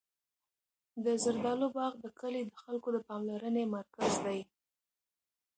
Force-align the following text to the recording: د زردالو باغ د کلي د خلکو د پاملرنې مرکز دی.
د 1.05 1.05
زردالو 1.23 1.67
باغ 1.77 1.93
د 2.03 2.05
کلي 2.19 2.41
د 2.45 2.53
خلکو 2.63 2.87
د 2.95 2.97
پاملرنې 3.09 3.63
مرکز 3.75 4.13
دی. 4.25 4.39